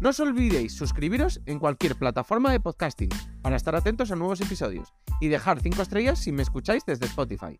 [0.00, 3.10] No os olvidéis suscribiros en cualquier plataforma de podcasting
[3.42, 7.58] para estar atentos a nuevos episodios y dejar 5 estrellas si me escucháis desde Spotify.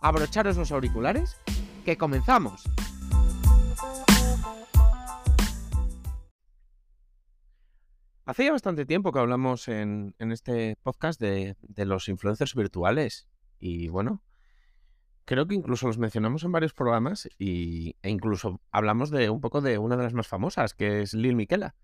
[0.00, 1.36] Abrocharos los auriculares,
[1.84, 2.62] que comenzamos.
[8.26, 13.26] Hace ya bastante tiempo que hablamos en, este podcast de, los influencers virtuales
[13.58, 14.22] y bueno,
[15.24, 19.60] creo que incluso los mencionamos en varios programas y, e incluso hablamos de un poco
[19.60, 21.74] de una de las más famosas, que es Lil Miquela.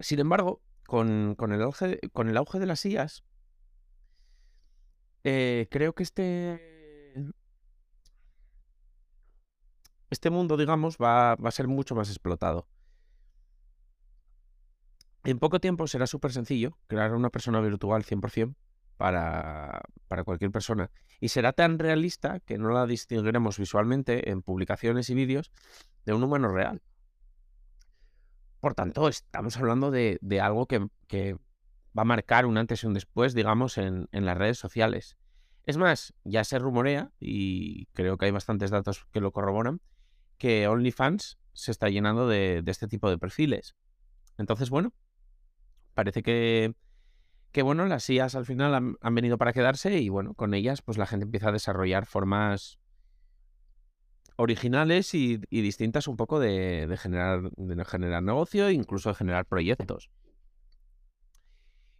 [0.00, 3.24] Sin embargo, con, el, auge, con el auge de las IAS,
[5.24, 7.14] eh, creo que este,
[10.10, 12.68] este mundo, digamos, va, va a ser mucho más explotado.
[15.24, 18.54] En poco tiempo será súper sencillo crear una persona virtual 100%
[18.98, 20.90] para, para cualquier persona.
[21.20, 25.50] Y será tan realista que no la distinguiremos visualmente en publicaciones y vídeos
[26.04, 26.82] de un humano real.
[28.60, 30.80] Por tanto, estamos hablando de, algo que,
[31.96, 35.16] va a marcar un antes y un después, digamos, en, las redes sociales.
[35.64, 39.80] Es más, ya se rumorea, y creo que hay bastantes datos que lo corroboran,
[40.38, 43.76] que OnlyFans se está llenando de este tipo de perfiles.
[44.38, 44.92] Entonces, bueno,
[45.94, 46.74] parece que,
[47.58, 50.96] que bueno, las IAs al final han, venido para quedarse y bueno, con ellas pues
[50.96, 52.78] la gente empieza a desarrollar formas
[54.36, 60.08] originales y, distintas un poco de, generar, de generar negocio e incluso de generar proyectos.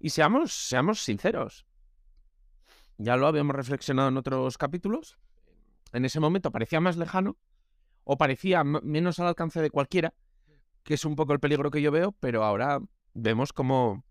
[0.00, 1.66] Y seamos, seamos sinceros.
[2.98, 5.18] Ya lo habíamos reflexionado en otros capítulos.
[5.92, 7.36] En ese momento parecía más lejano
[8.02, 10.14] o parecía menos al alcance de cualquiera,
[10.82, 12.80] que es un poco el peligro que yo veo, pero ahora
[13.12, 14.02] vemos como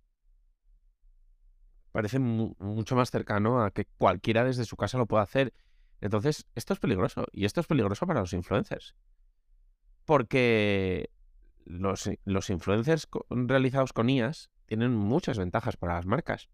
[1.94, 5.54] parece mucho más cercano a que cualquiera desde su casa lo pueda hacer.
[6.02, 7.28] Entonces, esto es peligroso.
[7.32, 8.96] Y esto es peligroso para los influencers.
[10.04, 11.12] Porque
[11.66, 12.10] los,
[12.50, 16.50] influencers realizados con IAS tienen muchas ventajas para las marcas.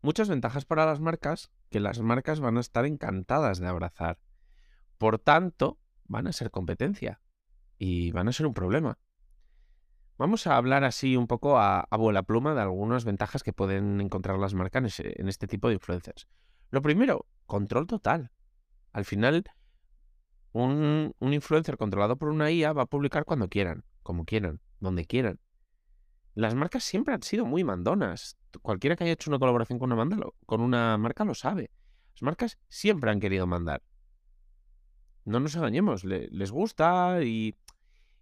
[0.00, 4.20] Muchas ventajas para las marcas que las marcas van a estar encantadas de abrazar.
[4.96, 7.20] Por tanto, van a ser competencia
[7.78, 8.96] y van a ser un problema.
[10.18, 14.36] Vamos a hablar así un poco a, a pluma de algunas ventajas que pueden encontrar
[14.40, 16.26] las marcas en, este tipo de influencers.
[16.70, 18.32] Lo primero, control total.
[18.92, 19.44] Al final,
[20.50, 25.38] un, influencer controlado por una IA va a publicar cuando quieran, como quieran, donde quieran.
[26.34, 28.36] Las marcas siempre han sido muy mandonas.
[28.60, 31.70] Cualquiera que haya hecho una colaboración con una, con una marca lo sabe.
[32.14, 33.82] Las marcas siempre han querido mandar.
[35.24, 37.54] No nos engañemos, les gusta y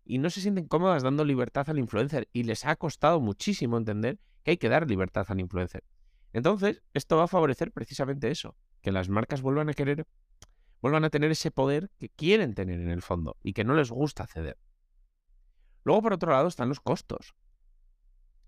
[0.07, 4.19] y no se sienten cómodas dando libertad al influencer y les ha costado muchísimo entender
[4.45, 5.83] que hay que dar libertad al influencer.
[6.33, 10.07] Entonces, esto va a favorecer precisamente eso, que las marcas vuelvan a querer,
[10.81, 13.91] vuelvan a tener ese poder que quieren tener en el fondo y que no les
[13.91, 14.59] gusta ceder.
[15.83, 17.35] Luego, por otro lado, están los costos.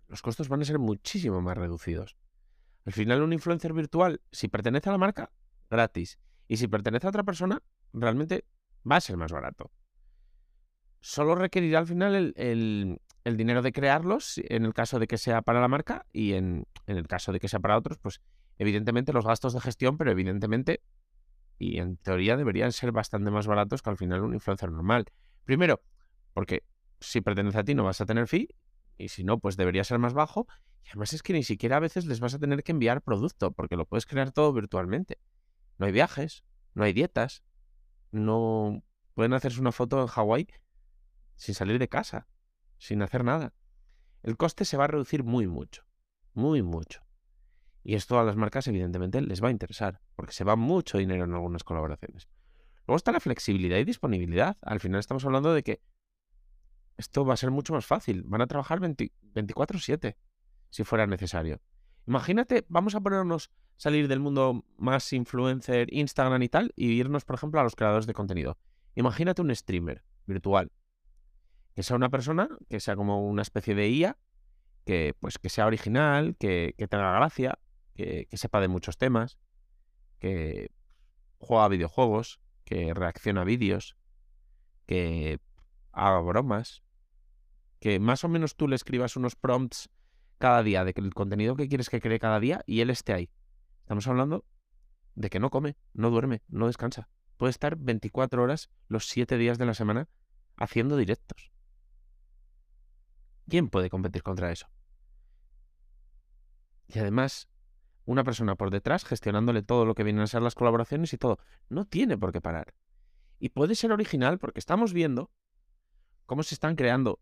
[0.07, 2.17] Los costos van a ser muchísimo más reducidos.
[2.85, 5.31] Al final, un influencer virtual, si pertenece a la marca,
[5.71, 6.19] gratis.
[6.47, 8.45] Y si pertenece a otra persona, realmente
[8.91, 9.71] va a ser más barato
[11.09, 15.59] solo requerirá al final el, dinero de crearlos en el caso de que sea para
[15.59, 18.21] la marca y en, el caso de que sea para otros, pues
[18.59, 20.83] evidentemente los gastos de gestión, pero evidentemente
[21.59, 25.07] y en teoría deberían ser bastante más baratos que al final un influencer normal.
[25.45, 25.81] Primero,
[26.35, 26.63] porque
[27.01, 28.55] si pertenece a ti no vas a tener fee
[28.99, 30.47] y si no, pues debería ser más bajo.
[30.85, 33.53] Y además es que ni siquiera a veces les vas a tener que enviar producto
[33.53, 35.19] porque lo puedes crear todo virtualmente.
[35.79, 36.45] No hay viajes,
[36.75, 37.43] no hay dietas,
[38.13, 38.83] no
[39.15, 40.49] pueden hacerse una foto en Hawái
[41.39, 42.29] sin salir de casa,
[42.77, 43.55] sin hacer nada.
[44.23, 45.85] El coste se va a reducir muy mucho,
[46.35, 47.01] muy mucho.
[47.83, 51.25] Y esto a las marcas evidentemente les va a interesar, porque se va mucho dinero
[51.25, 52.29] en algunas colaboraciones.
[52.87, 54.57] Luego está la flexibilidad y disponibilidad.
[54.63, 55.81] Al final estamos hablando de que
[56.97, 58.25] esto va a ser mucho más fácil.
[58.25, 60.17] Van a trabajar 24/7
[60.71, 61.61] si fuera necesario.
[62.07, 67.37] Imagínate, vamos a ponernos salir del mundo más influencer, Instagram y tal, y irnos, por
[67.37, 68.59] ejemplo, a los creadores de contenido.
[68.97, 70.73] Imagínate un streamer virtual
[71.79, 74.19] que sea una persona, que sea como una especie de IA,
[74.85, 77.61] que, pues, que sea original, que, tenga gracia,
[77.95, 79.39] que, sepa de muchos temas,
[80.19, 80.73] que
[81.39, 83.97] juega videojuegos, que reacciona a vídeos,
[84.87, 85.39] que
[85.93, 86.83] haga bromas.
[87.79, 89.89] que más o menos tú le escribas unos prompts
[90.39, 93.13] cada día de que el contenido que quieres que cree cada día y él esté
[93.13, 93.31] ahí.
[93.83, 94.45] Estamos hablando
[95.15, 97.09] de que no come, no duerme, no descansa.
[97.37, 100.09] Puede estar 24 horas los 7 días de la semana
[100.57, 101.53] haciendo directos.
[103.49, 104.69] ¿Quién puede competir contra eso?
[106.87, 107.49] Y además,
[108.05, 111.39] una persona por detrás gestionándole todo lo que vienen a ser las colaboraciones y todo.
[111.69, 112.75] No tiene por qué parar.
[113.39, 115.31] Y puede ser original porque estamos viendo
[116.27, 117.21] cómo se están creando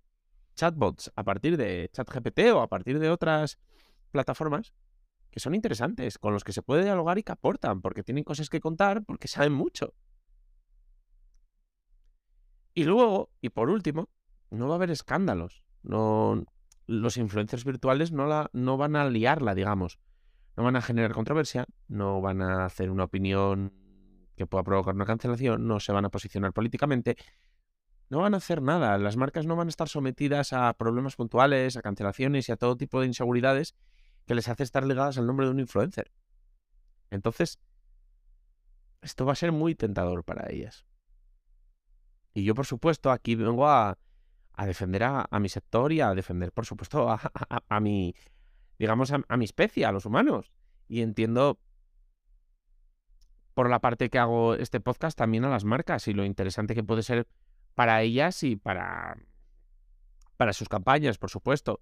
[0.54, 3.58] chatbots a partir de ChatGPT o a partir de otras
[4.10, 4.72] plataformas
[5.30, 8.48] que son interesantes, con los que se puede dialogar y que aportan, porque tienen cosas
[8.48, 9.92] que contar, porque saben mucho.
[12.72, 14.08] Y luego, y por último,
[14.50, 15.65] no va a haber escándalos.
[15.86, 16.44] No,
[16.86, 19.98] los influencers virtuales no, la, no van a liarla, digamos.
[20.56, 23.72] No van a generar controversia, no van a hacer una opinión
[24.36, 27.16] que pueda provocar una cancelación, no se van a posicionar políticamente,
[28.10, 28.98] no van a hacer nada.
[28.98, 32.76] Las marcas no van a estar sometidas a problemas puntuales, a cancelaciones y a todo
[32.76, 33.74] tipo de inseguridades
[34.26, 36.10] que les hace estar ligadas al nombre de un influencer.
[37.10, 37.60] Entonces,
[39.02, 40.84] esto va a ser muy tentador para ellas.
[42.34, 43.98] Y yo, por supuesto, aquí vengo a,
[44.64, 47.08] defender a, mi sector y a defender, por supuesto,
[47.68, 48.14] a, mi,
[48.78, 50.52] digamos, a, mi especie, a los humanos.
[50.88, 51.58] Y entiendo
[53.52, 56.84] por la parte que hago este podcast también a las marcas y lo interesante que
[56.84, 57.26] puede ser
[57.74, 59.18] para ellas y para,
[60.36, 61.80] para sus campañas, por supuesto.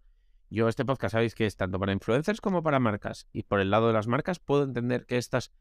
[0.50, 3.28] Yo este podcast sabéis que es tanto para influencers como para marcas.
[3.32, 5.52] Y por el lado de las marcas puedo entender que estas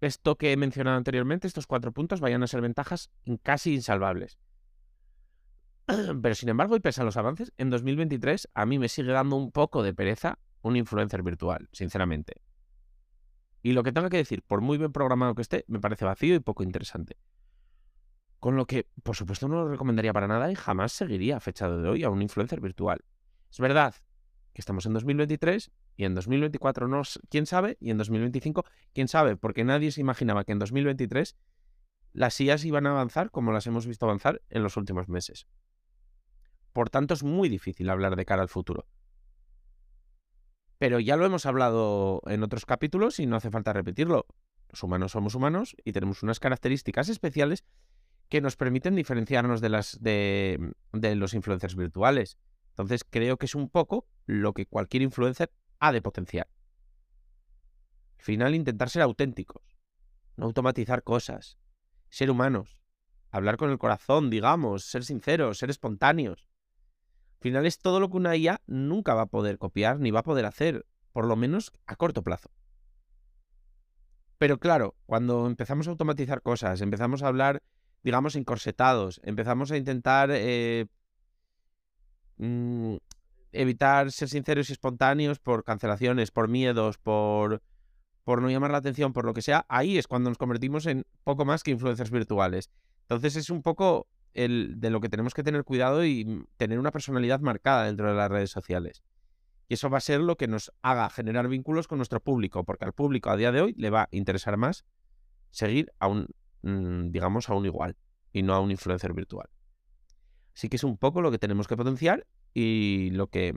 [0.00, 3.10] esto que he mencionado anteriormente, estos cuatro puntos, vayan a ser ventajas
[3.42, 4.38] casi insalvables.
[6.22, 9.36] Pero sin embargo, y pese a los avances, en 2023 a mí me sigue dando
[9.36, 12.40] un poco de pereza un influencer virtual, sinceramente.
[13.62, 16.34] Y lo que tenga que decir, por muy bien programado que esté, me parece vacío
[16.34, 17.16] y poco interesante.
[18.40, 21.68] Con lo que, por supuesto, no lo recomendaría para nada y jamás seguiría a fecha
[21.68, 23.04] de hoy a un influencer virtual.
[23.50, 23.94] Es verdad
[24.52, 29.36] que estamos en 2023 y en 2024 no, quién sabe, y en 2025 quién sabe,
[29.36, 31.36] porque nadie se imaginaba que en 2023
[32.12, 35.46] las IAS iban a avanzar como las hemos visto avanzar en los últimos meses.
[36.72, 38.86] Por tanto, es muy difícil hablar de cara al futuro.
[40.78, 44.26] Pero ya lo hemos hablado en otros capítulos y no hace falta repetirlo.
[44.68, 47.64] Los humanos somos humanos y tenemos unas características especiales
[48.28, 52.38] que nos permiten diferenciarnos de, las, de, los influencers virtuales.
[52.70, 56.48] Entonces creo que es un poco lo que cualquier influencer ha de potenciar.
[58.18, 59.76] Al final intentar ser auténticos,
[60.36, 61.58] no automatizar cosas,
[62.08, 62.80] ser humanos,
[63.30, 66.48] hablar con el corazón, digamos, ser sinceros, ser espontáneos.
[67.42, 70.20] Al final es todo lo que una IA nunca va a poder copiar ni va
[70.20, 72.52] a poder hacer, por lo menos a corto plazo.
[74.38, 77.62] Pero claro, cuando empezamos a automatizar cosas, empezamos a hablar
[78.02, 79.20] digamos, encorsetados.
[79.24, 80.86] Empezamos a intentar eh,
[82.36, 82.96] mm,
[83.52, 87.62] evitar ser sinceros y espontáneos por cancelaciones, por miedos, por,
[88.24, 89.64] por no llamar la atención, por lo que sea.
[89.68, 92.70] Ahí es cuando nos convertimos en poco más que influencers virtuales.
[93.02, 96.90] Entonces es un poco el, de lo que tenemos que tener cuidado y tener una
[96.90, 99.02] personalidad marcada dentro de las redes sociales.
[99.68, 102.84] Y eso va a ser lo que nos haga generar vínculos con nuestro público, porque
[102.84, 104.84] al público a día de hoy le va a interesar más
[105.50, 106.26] seguir a un
[106.62, 107.96] Mm, digamos, a un igual
[108.32, 109.48] y no a un influencer virtual.
[110.54, 113.54] Así que es un poco lo que tenemos que potenciar y lo que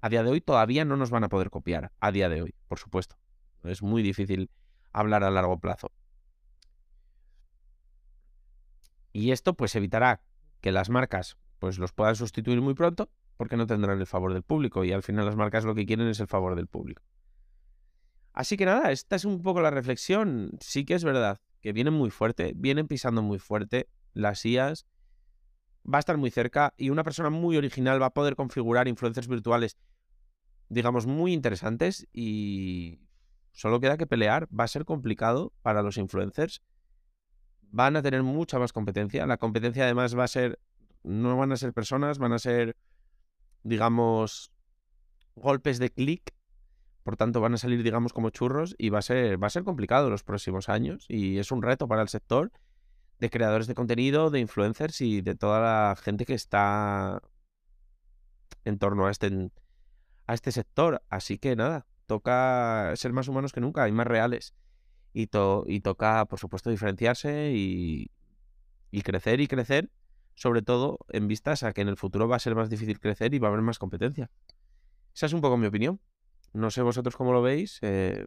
[0.00, 1.92] a día de hoy todavía no nos van a poder copiar.
[2.00, 3.16] A día de hoy, por supuesto.
[3.64, 4.50] Es muy difícil
[4.92, 5.92] hablar a largo plazo.
[9.12, 10.22] Y esto pues evitará
[10.60, 14.42] que las marcas pues los puedan sustituir muy pronto porque no tendrán el favor del
[14.42, 17.02] público y al final las marcas lo que quieren es el favor del público.
[18.32, 20.50] Así que nada, esta es un poco la reflexión.
[20.60, 24.86] Sí que es verdad que vienen muy fuerte, vienen pisando muy fuerte las IAS,
[25.86, 29.28] va a estar muy cerca y una persona muy original va a poder configurar influencers
[29.28, 29.76] virtuales,
[30.68, 33.00] digamos, muy interesantes y
[33.52, 36.62] solo queda que pelear, va a ser complicado para los influencers,
[37.70, 40.58] van a tener mucha más competencia, la competencia además va a ser,
[41.02, 42.76] no van a ser personas, van a ser,
[43.62, 44.50] digamos,
[45.34, 46.34] golpes de clic
[47.02, 49.64] por tanto, van a salir, digamos, como churros y va a ser, va a ser
[49.64, 51.06] complicado los próximos años.
[51.08, 52.52] Y es un reto para el sector
[53.18, 57.20] de creadores de contenido, de influencers y de toda la gente que está
[58.64, 59.50] en torno a este,
[60.26, 61.02] a este sector.
[61.08, 64.54] Así que nada, toca ser más humanos que nunca y más reales.
[65.12, 65.28] Y,
[65.66, 68.10] y toca, por supuesto, diferenciarse y,
[68.90, 69.90] y crecer y crecer,
[70.34, 73.34] sobre todo en vistas a que en el futuro va a ser más difícil crecer
[73.34, 74.30] y va a haber más competencia.
[75.14, 76.00] Esa es un poco mi opinión.
[76.52, 77.78] No sé vosotros cómo lo veis.
[77.82, 78.26] Eh,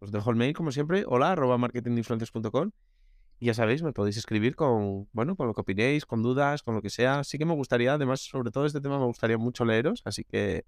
[0.00, 1.04] os dejo el mail, como siempre.
[1.06, 2.70] Hola, arroba marketinginfluencers.com.
[3.40, 6.82] ya sabéis, me podéis escribir con, bueno, con lo que opinéis, con dudas, con lo
[6.82, 7.24] que sea.
[7.24, 10.64] Sí que me gustaría, además, sobre todo este tema me gustaría mucho leeros, así que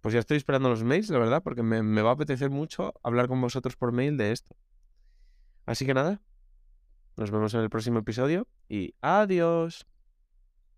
[0.00, 3.28] pues ya estoy esperando los mails, la verdad, porque me, va a apetecer mucho hablar
[3.28, 4.56] con vosotros por mail de esto.
[5.66, 6.20] Así que nada,
[7.16, 9.86] nos vemos en el próximo episodio y adiós.